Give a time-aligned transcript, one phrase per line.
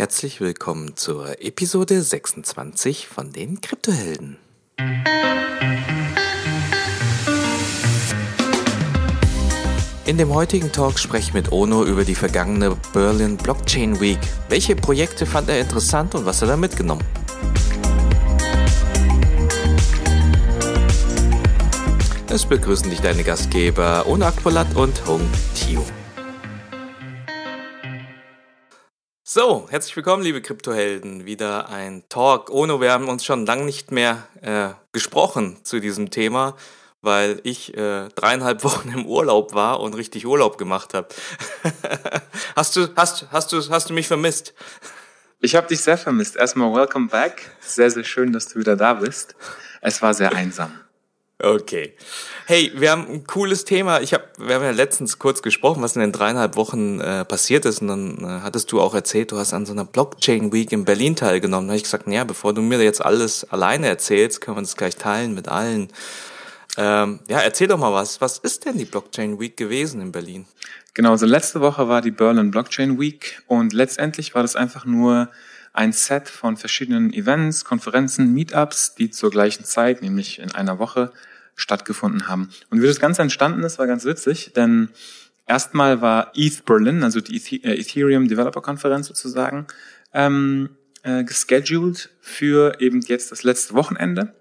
[0.00, 4.38] Herzlich willkommen zur Episode 26 von den Kryptohelden.
[10.06, 14.18] In dem heutigen Talk spreche ich mit Ono über die vergangene Berlin Blockchain Week.
[14.48, 17.04] Welche Projekte fand er interessant und was hat er mitgenommen?
[22.30, 25.20] Es begrüßen dich deine Gastgeber Ono Akpolat und Hung
[25.54, 25.84] Tio.
[29.32, 31.24] So, herzlich willkommen, liebe Kryptohelden.
[31.24, 32.50] Wieder ein Talk.
[32.50, 36.56] Ono, wir haben uns schon lange nicht mehr äh, gesprochen zu diesem Thema,
[37.00, 41.06] weil ich äh, dreieinhalb Wochen im Urlaub war und richtig Urlaub gemacht habe.
[42.56, 44.52] hast du, hast, hast du, hast du mich vermisst?
[45.38, 46.34] Ich habe dich sehr vermisst.
[46.34, 47.52] Erstmal welcome back.
[47.60, 49.36] Sehr, sehr schön, dass du wieder da bist.
[49.80, 50.72] Es war sehr einsam.
[51.42, 51.94] Okay.
[52.46, 54.02] Hey, wir haben ein cooles Thema.
[54.02, 57.64] Ich hab, wir haben ja letztens kurz gesprochen, was in den dreieinhalb Wochen äh, passiert
[57.64, 57.80] ist.
[57.80, 60.84] Und dann äh, hattest du auch erzählt, du hast an so einer Blockchain Week in
[60.84, 61.68] Berlin teilgenommen.
[61.68, 64.76] Da habe ich gesagt, ja, bevor du mir jetzt alles alleine erzählst, können wir das
[64.76, 65.88] gleich teilen mit allen.
[66.76, 68.20] Ähm, ja, erzähl doch mal was.
[68.20, 70.46] Was ist denn die Blockchain Week gewesen in Berlin?
[70.92, 75.30] Genau, also letzte Woche war die Berlin Blockchain Week und letztendlich war das einfach nur
[75.72, 81.12] ein Set von verschiedenen Events, Konferenzen, Meetups, die zur gleichen Zeit, nämlich in einer Woche,
[81.54, 82.48] stattgefunden haben.
[82.70, 84.88] Und wie das Ganze entstanden ist, war ganz witzig, denn
[85.46, 89.66] erstmal war ETH Berlin, also die äh, Ethereum Developer Konferenz sozusagen,
[90.14, 90.70] ähm,
[91.02, 94.34] äh, gescheduled für eben jetzt das letzte Wochenende.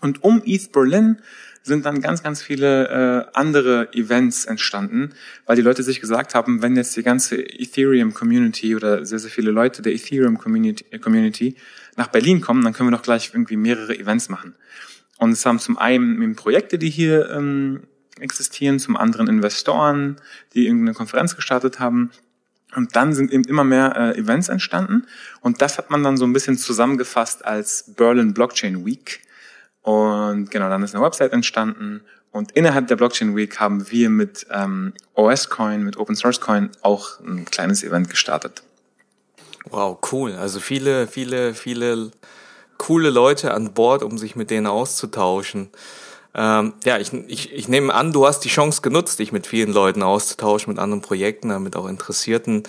[0.00, 1.20] Und um ETH Berlin
[1.62, 5.10] sind dann ganz, ganz viele äh, andere Events entstanden,
[5.46, 9.30] weil die Leute sich gesagt haben, wenn jetzt die ganze Ethereum Community oder sehr, sehr
[9.30, 11.54] viele Leute der Ethereum Community, äh,
[11.96, 14.54] nach Berlin kommen, dann können wir doch gleich irgendwie mehrere Events machen.
[15.18, 17.82] Und es haben zum einen Projekte, die hier ähm,
[18.20, 20.16] existieren, zum anderen Investoren,
[20.54, 22.10] die irgendeine Konferenz gestartet haben.
[22.74, 25.06] Und dann sind eben immer mehr äh, Events entstanden.
[25.40, 29.20] Und das hat man dann so ein bisschen zusammengefasst als Berlin Blockchain Week.
[29.82, 32.02] Und genau, dann ist eine Website entstanden.
[32.32, 36.70] Und innerhalb der Blockchain Week haben wir mit ähm, OS Coin, mit Open Source Coin
[36.82, 38.62] auch ein kleines Event gestartet.
[39.68, 40.34] Wow, cool.
[40.34, 42.12] Also viele, viele, viele
[42.78, 45.70] coole Leute an Bord, um sich mit denen auszutauschen.
[46.34, 49.72] Ähm, ja, ich, ich, ich nehme an, du hast die Chance genutzt, dich mit vielen
[49.72, 52.62] Leuten auszutauschen, mit anderen Projekten, mit auch Interessierten.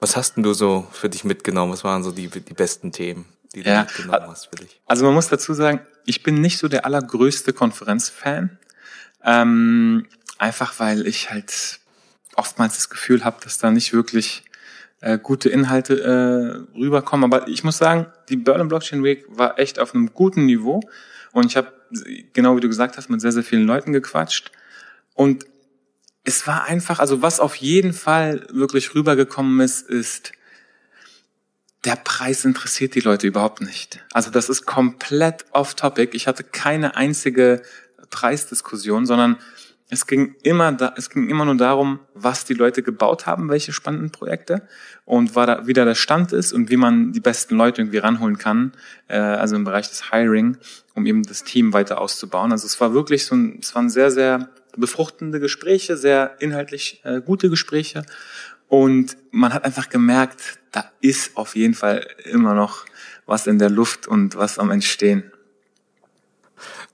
[0.00, 1.72] Was hast denn du so für dich mitgenommen?
[1.72, 4.80] Was waren so die, die besten Themen, die du ja, mitgenommen hast für dich?
[4.86, 8.58] Also man muss dazu sagen, ich bin nicht so der allergrößte Konferenzfan.
[9.24, 10.06] Ähm,
[10.38, 11.80] einfach weil ich halt
[12.36, 14.44] oftmals das Gefühl habe, dass da nicht wirklich
[15.00, 17.32] äh, gute Inhalte äh, rüberkommen.
[17.32, 20.80] Aber ich muss sagen, die Berlin Blockchain Week war echt auf einem guten Niveau.
[21.32, 21.72] Und ich habe,
[22.32, 24.50] genau wie du gesagt hast, mit sehr, sehr vielen Leuten gequatscht.
[25.14, 25.46] Und
[26.24, 30.32] es war einfach, also was auf jeden Fall wirklich rübergekommen ist, ist,
[31.84, 34.02] der Preis interessiert die Leute überhaupt nicht.
[34.12, 36.16] Also das ist komplett off-topic.
[36.16, 37.62] Ich hatte keine einzige
[38.10, 39.36] Preisdiskussion, sondern
[39.90, 43.72] es ging immer da, es ging immer nur darum, was die Leute gebaut haben, welche
[43.72, 44.66] spannenden Projekte
[45.04, 47.98] und war da, wie da der Stand ist und wie man die besten Leute irgendwie
[47.98, 48.72] ranholen kann,
[49.08, 50.56] äh, also im Bereich des Hiring,
[50.94, 52.50] um eben das Team weiter auszubauen.
[52.50, 57.20] Also es war wirklich so ein, es waren sehr, sehr befruchtende Gespräche, sehr inhaltlich äh,
[57.20, 58.04] gute Gespräche
[58.68, 62.84] und man hat einfach gemerkt, da ist auf jeden Fall immer noch
[63.26, 65.30] was in der Luft und was am Entstehen.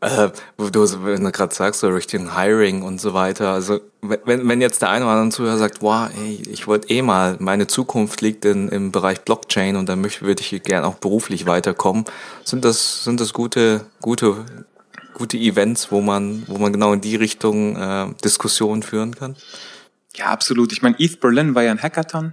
[0.01, 3.53] Äh, wo du, wenn du gerade sagst, so Richtung Hiring und so weiter.
[3.53, 7.03] Also wenn, wenn jetzt der eine oder andere Zuhörer sagt, wow, ey, ich wollte eh
[7.03, 10.95] mal, meine Zukunft liegt in, im Bereich Blockchain und da möchte, würde ich gerne auch
[10.95, 12.05] beruflich weiterkommen,
[12.45, 14.47] sind das, sind das gute, gute,
[15.15, 19.37] gute Events, wo man, wo man genau in die Richtung äh, Diskussionen führen kann?
[20.15, 20.73] Ja, absolut.
[20.73, 22.33] Ich meine, ETH Berlin war ja ein Hackathon.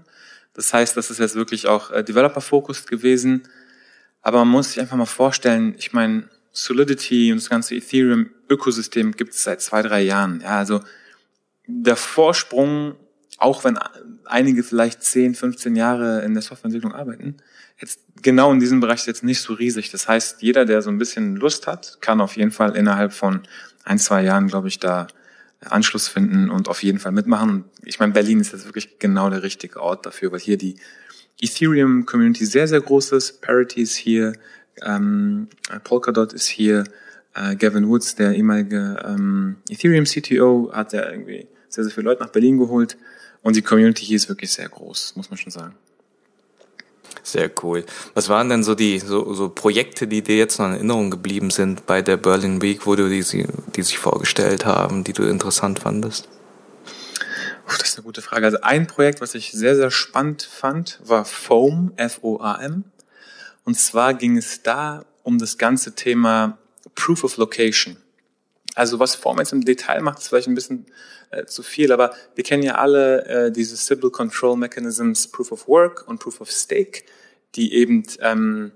[0.57, 3.43] Das heißt, das ist jetzt wirklich auch äh, Developer-focused gewesen.
[4.23, 9.33] Aber man muss sich einfach mal vorstellen, ich meine, Solidity und das ganze Ethereum-Ökosystem gibt
[9.33, 10.41] es seit zwei, drei Jahren.
[10.41, 10.81] Ja, also
[11.67, 12.95] der Vorsprung,
[13.37, 13.77] auch wenn
[14.25, 17.37] einige vielleicht 10, 15 Jahre in der Softwareentwicklung arbeiten,
[17.79, 19.91] jetzt genau in diesem Bereich ist jetzt nicht so riesig.
[19.91, 23.43] Das heißt, jeder, der so ein bisschen Lust hat, kann auf jeden Fall innerhalb von
[23.83, 25.05] ein, zwei Jahren, glaube ich, da
[25.61, 27.65] Anschluss finden und auf jeden Fall mitmachen.
[27.83, 30.75] Ich meine, Berlin ist jetzt wirklich genau der richtige Ort dafür, weil hier die
[31.41, 33.41] Ethereum-Community sehr, sehr groß ist.
[33.41, 34.33] Parity ist hier,
[34.83, 35.47] ähm,
[35.83, 36.83] Polkadot ist hier,
[37.33, 42.23] äh, Gavin Woods, der ehemalige ähm, Ethereum CTO, hat ja irgendwie sehr, sehr viele Leute
[42.23, 42.97] nach Berlin geholt
[43.41, 45.75] und die Community hier ist wirklich sehr groß, muss man schon sagen.
[47.23, 47.85] Sehr cool.
[48.13, 51.49] Was waren denn so die so, so Projekte, die dir jetzt noch in Erinnerung geblieben
[51.49, 53.23] sind bei der Berlin Week, wo du die,
[53.75, 56.29] die sich vorgestellt haben, die du interessant fandest?
[57.67, 58.45] Das ist eine gute Frage.
[58.45, 62.85] Also ein Projekt, was ich sehr, sehr spannend fand, war Foam, F-O-A-M.
[63.65, 66.57] Und zwar ging es da um das ganze Thema
[66.95, 67.97] Proof of Location.
[68.77, 70.85] Also was Foam jetzt im Detail macht, ist vielleicht ein bisschen
[71.31, 75.67] äh, zu viel, aber wir kennen ja alle äh, diese Sybil Control Mechanisms Proof of
[75.67, 77.01] Work und Proof of Stake,
[77.55, 78.71] die eben ähm,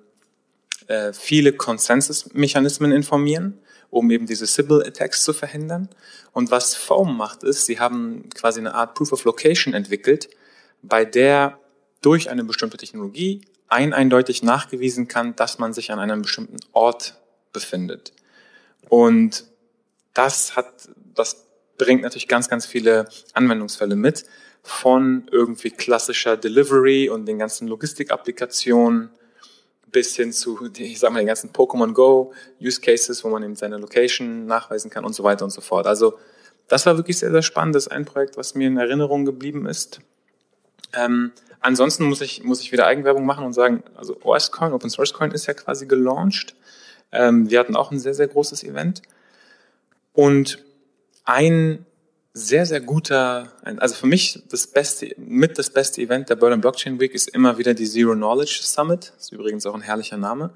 [0.88, 3.60] äh, viele Consensus-Mechanismen informieren,
[3.92, 5.88] um eben diese Sybil-Attacks zu verhindern.
[6.32, 10.30] Und was Foam macht, ist, sie haben quasi eine Art Proof of Location entwickelt,
[10.82, 11.60] bei der
[12.02, 17.20] durch eine bestimmte Technologie ein eindeutig nachgewiesen kann, dass man sich an einem bestimmten Ort
[17.54, 18.14] befindet.
[18.90, 19.51] Und
[20.14, 21.48] das hat, das
[21.78, 24.26] bringt natürlich ganz, ganz viele Anwendungsfälle mit,
[24.64, 29.10] von irgendwie klassischer Delivery und den ganzen Logistikapplikationen
[29.92, 33.56] bis hin zu, ich sag mal, den ganzen Pokémon Go Use Cases, wo man eben
[33.56, 35.88] seine Location nachweisen kann und so weiter und so fort.
[35.88, 36.18] Also
[36.68, 37.76] das war wirklich sehr, sehr spannend.
[37.76, 40.00] Das ist ein Projekt, was mir in Erinnerung geblieben ist.
[40.94, 45.14] Ähm, ansonsten muss ich, muss ich wieder Eigenwerbung machen und sagen, also OSCoin, Open Source
[45.14, 46.56] Coin ist ja quasi gelauncht.
[47.12, 49.02] Ähm, wir hatten auch ein sehr, sehr großes Event.
[50.14, 50.64] Und
[51.24, 51.86] ein
[52.34, 57.00] sehr, sehr guter, also für mich das beste, mit das beste Event der Berlin Blockchain
[57.00, 59.14] Week ist immer wieder die Zero Knowledge Summit.
[59.20, 60.52] Ist übrigens auch ein herrlicher Name.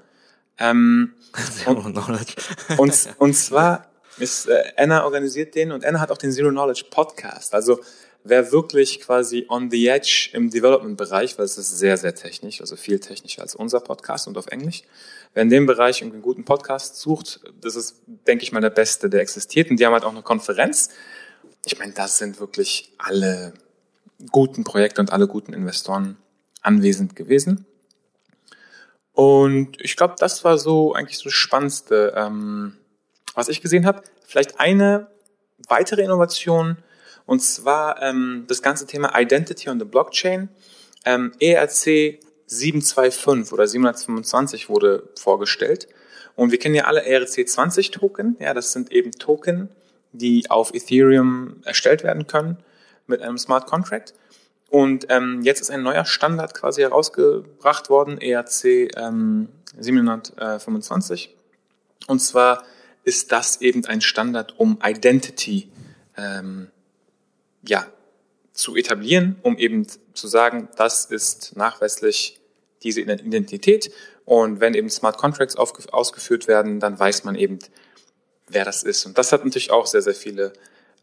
[0.58, 1.12] Ähm,
[1.52, 2.34] Zero und, Knowledge.
[2.78, 3.86] und, und zwar
[4.18, 7.52] ist äh, Anna organisiert den und Anna hat auch den Zero Knowledge Podcast.
[7.52, 7.80] Also
[8.24, 12.76] wer wirklich quasi on the edge im Development-Bereich, weil es ist sehr, sehr technisch, also
[12.76, 14.82] viel technischer als unser Podcast und auf Englisch,
[15.34, 19.10] wer in dem Bereich einen guten Podcast sucht, das ist, denke ich mal, der beste,
[19.10, 19.70] der existiert.
[19.70, 20.90] Und die haben halt auch eine Konferenz.
[21.64, 23.54] Ich meine, das sind wirklich alle
[24.30, 26.16] guten Projekte und alle guten Investoren
[26.62, 27.66] anwesend gewesen.
[29.12, 32.76] Und ich glaube, das war so eigentlich so das Spannendste, ähm,
[33.34, 34.02] was ich gesehen habe.
[34.26, 35.08] Vielleicht eine
[35.68, 36.76] weitere Innovation,
[37.24, 40.48] und zwar ähm, das ganze Thema Identity on the Blockchain.
[41.04, 45.88] Ähm, ERC 725 oder 725 wurde vorgestellt.
[46.34, 48.36] Und wir kennen ja alle ERC20 Token.
[48.40, 49.68] Ja, das sind eben Token,
[50.12, 52.58] die auf Ethereum erstellt werden können
[53.06, 54.14] mit einem Smart Contract.
[54.68, 58.64] Und ähm, jetzt ist ein neuer Standard quasi herausgebracht worden, ERC
[58.96, 59.48] ähm,
[59.78, 61.34] 725.
[62.08, 62.64] Und zwar
[63.04, 65.70] ist das eben ein Standard, um Identity
[66.16, 66.68] ähm,
[67.62, 67.86] ja,
[68.56, 72.40] zu etablieren, um eben zu sagen, das ist nachweislich
[72.82, 73.92] diese Identität.
[74.24, 77.58] Und wenn eben Smart Contracts ausgeführt werden, dann weiß man eben,
[78.48, 79.06] wer das ist.
[79.06, 80.52] Und das hat natürlich auch sehr, sehr viele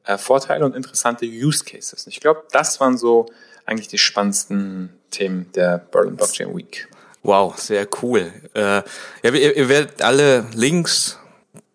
[0.05, 2.05] äh, Vorteile und interessante Use Cases.
[2.05, 3.27] Und ich glaube, das waren so
[3.65, 6.87] eigentlich die spannendsten Themen der Berlin Blockchain Week.
[7.21, 8.33] Wow, sehr cool.
[8.53, 8.83] Äh, ja,
[9.23, 11.17] ihr, ihr werdet alle Links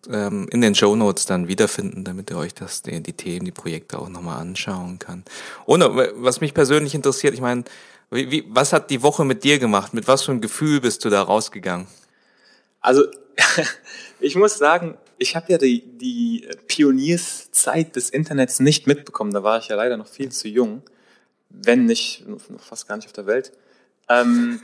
[0.09, 3.51] ähm, in den Show Notes dann wiederfinden, damit ihr euch das, die, die Themen, die
[3.51, 5.23] Projekte auch nochmal anschauen kann.
[5.67, 7.63] Äh, was mich persönlich interessiert, ich meine,
[8.11, 9.93] wie, wie, was hat die Woche mit dir gemacht?
[9.93, 11.87] Mit was für einem Gefühl bist du da rausgegangen?
[12.81, 13.03] Also
[14.19, 19.31] ich muss sagen, ich habe ja die, die Pionierszeit des Internets nicht mitbekommen.
[19.31, 20.81] Da war ich ja leider noch viel zu jung,
[21.49, 22.25] wenn nicht
[22.57, 23.51] fast gar nicht auf der Welt.
[24.07, 24.59] Ähm,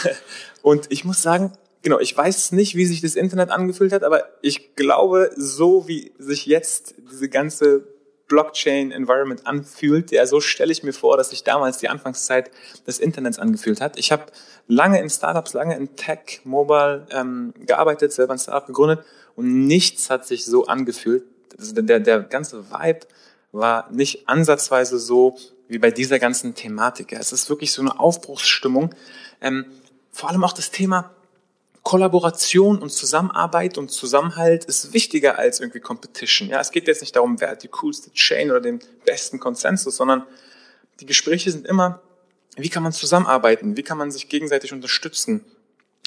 [0.62, 1.52] und ich muss sagen,
[1.86, 6.10] genau, ich weiß nicht, wie sich das Internet angefühlt hat, aber ich glaube, so wie
[6.18, 7.86] sich jetzt diese ganze
[8.26, 12.50] Blockchain-Environment anfühlt, ja, so stelle ich mir vor, dass sich damals die Anfangszeit
[12.88, 14.00] des Internets angefühlt hat.
[14.00, 14.24] Ich habe
[14.66, 19.04] lange in Startups, lange in Tech, Mobile ähm, gearbeitet, selber ein Startup gegründet
[19.36, 21.22] und nichts hat sich so angefühlt.
[21.56, 23.06] Also der, der ganze Vibe
[23.52, 25.36] war nicht ansatzweise so
[25.68, 27.12] wie bei dieser ganzen Thematik.
[27.12, 28.92] Es ist wirklich so eine Aufbruchsstimmung.
[29.40, 29.66] Ähm,
[30.10, 31.12] vor allem auch das Thema
[31.86, 36.48] Kollaboration und Zusammenarbeit und Zusammenhalt ist wichtiger als irgendwie Competition.
[36.48, 39.94] Ja, es geht jetzt nicht darum, wer hat die coolste Chain oder den besten Konsensus,
[39.94, 40.24] sondern
[40.98, 42.02] die Gespräche sind immer,
[42.56, 43.76] wie kann man zusammenarbeiten?
[43.76, 45.44] Wie kann man sich gegenseitig unterstützen?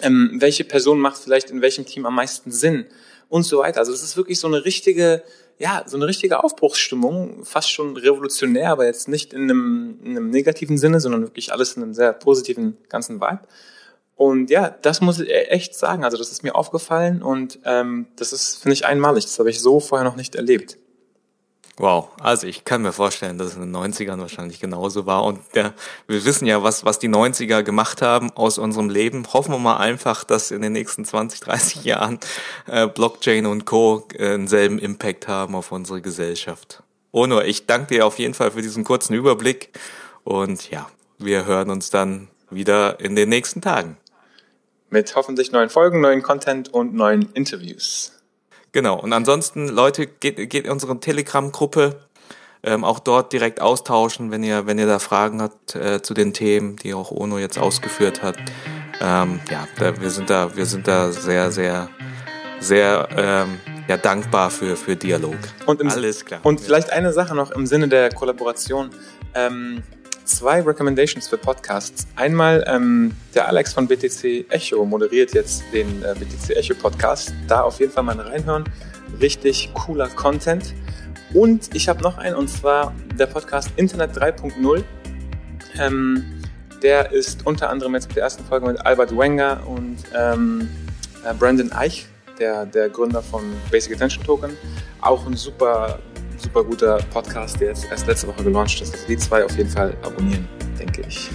[0.02, 2.86] Ähm, welche Person macht vielleicht in welchem Team am meisten Sinn?
[3.30, 3.80] Und so weiter.
[3.80, 5.24] Also es ist wirklich so eine richtige,
[5.60, 10.30] ja, so eine richtige Aufbruchsstimmung, fast schon revolutionär, aber jetzt nicht in einem, in einem
[10.30, 13.48] negativen Sinne, sondern wirklich alles in einem sehr positiven ganzen Vibe.
[14.20, 16.04] Und ja, das muss ich e- echt sagen.
[16.04, 19.24] Also das ist mir aufgefallen und ähm, das ist, finde ich, einmalig.
[19.24, 20.78] Das habe ich so vorher noch nicht erlebt.
[21.78, 25.24] Wow, also ich kann mir vorstellen, dass es in den 90ern wahrscheinlich genauso war.
[25.24, 25.74] Und ja,
[26.08, 29.26] wir wissen ja, was, was die 90er gemacht haben aus unserem Leben.
[29.32, 32.20] Hoffen wir mal einfach, dass in den nächsten 20, 30 Jahren
[32.68, 34.06] äh, Blockchain und Co.
[34.16, 36.84] Äh, denselben Impact haben auf unsere Gesellschaft.
[37.14, 39.70] Ono, ich danke dir auf jeden Fall für diesen kurzen Überblick.
[40.26, 43.96] Und ja, wir hören uns dann wieder in den nächsten Tagen
[44.90, 48.14] mit hoffentlich neuen Folgen, neuen Content und neuen Interviews.
[48.72, 49.00] Genau.
[49.00, 52.00] Und ansonsten, Leute, geht, geht in unsere Telegram-Gruppe.
[52.62, 56.34] ähm, auch dort direkt austauschen, wenn ihr, wenn ihr da Fragen habt äh, zu den
[56.34, 58.38] Themen, die auch Ono jetzt ausgeführt hat.
[59.00, 61.90] Ähm, ja, da, wir sind da, wir sind da sehr, sehr,
[62.60, 65.38] sehr ähm, ja, dankbar für, für Dialog.
[65.66, 66.42] Und im, Alles klar.
[66.44, 68.90] Und vielleicht eine Sache noch im Sinne der Kollaboration.
[69.34, 69.84] Ähm,
[70.30, 72.08] zwei Recommendations für Podcasts.
[72.16, 77.34] Einmal ähm, der Alex von BTC Echo moderiert jetzt den äh, BTC Echo Podcast.
[77.48, 78.64] Da auf jeden Fall mal reinhören.
[79.20, 80.76] Richtig cooler Content.
[81.34, 84.84] Und ich habe noch einen und zwar der Podcast Internet 3.0.
[85.80, 86.24] Ähm,
[86.84, 90.70] der ist unter anderem jetzt mit der ersten Folge mit Albert Wenger und ähm,
[91.26, 92.08] äh, Brandon Eich,
[92.40, 94.56] der, der Gründer von Basic Attention Token.
[95.02, 96.00] Auch ein super
[96.40, 98.94] super guter Podcast, der jetzt erst letzte Woche gelauncht ist.
[98.94, 101.30] Also die zwei auf jeden Fall abonnieren, denke ich.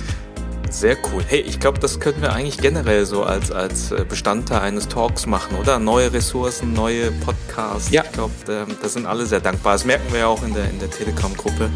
[0.71, 1.23] Sehr cool.
[1.29, 5.25] Hey, ich glaube, das könnten wir eigentlich generell so als, als äh, Bestandteil eines Talks
[5.25, 5.79] machen, oder?
[5.79, 7.91] Neue Ressourcen, neue Podcasts.
[7.91, 8.03] Ja.
[8.03, 9.75] Ich glaube, ähm, da sind alle sehr dankbar.
[9.75, 11.71] Das merken wir ja auch in der, in der Telegram-Gruppe.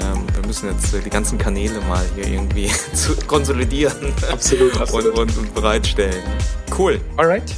[0.00, 2.70] Ähm, wir müssen jetzt äh, die ganzen Kanäle mal hier irgendwie
[3.26, 4.14] konsolidieren.
[4.32, 5.18] Absolut, absolut.
[5.18, 6.22] Und, und, und bereitstellen.
[6.76, 6.98] Cool.
[7.18, 7.54] Alright.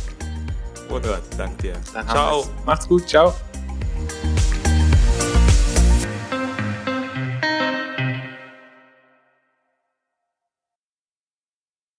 [0.89, 1.75] Wunderbar, danke dir.
[1.93, 2.49] Dann Ciao.
[2.65, 3.09] Macht's gut.
[3.09, 3.35] Ciao.